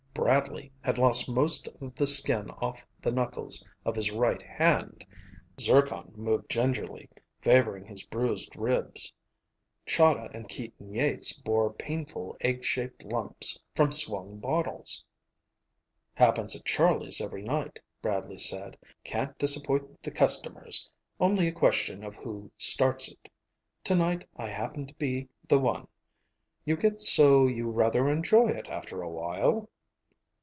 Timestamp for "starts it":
22.57-23.29